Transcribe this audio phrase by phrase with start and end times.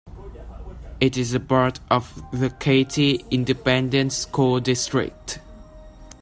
[0.99, 5.37] It is a part of the Katy Independent School District.